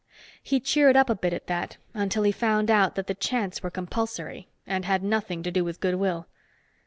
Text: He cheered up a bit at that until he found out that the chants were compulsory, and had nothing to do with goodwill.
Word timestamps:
He 0.41 0.59
cheered 0.59 0.95
up 0.97 1.11
a 1.11 1.15
bit 1.15 1.31
at 1.31 1.45
that 1.45 1.77
until 1.93 2.23
he 2.23 2.31
found 2.31 2.71
out 2.71 2.95
that 2.95 3.05
the 3.05 3.13
chants 3.13 3.61
were 3.61 3.69
compulsory, 3.69 4.49
and 4.65 4.83
had 4.83 5.03
nothing 5.03 5.43
to 5.43 5.51
do 5.51 5.63
with 5.63 5.79
goodwill. 5.79 6.25